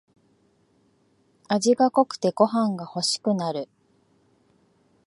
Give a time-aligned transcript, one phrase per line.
[1.47, 3.69] 味が濃くてご飯がほしくなる